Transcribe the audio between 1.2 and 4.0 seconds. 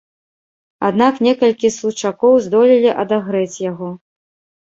некалькі случакоў здолелі адагрэць яго.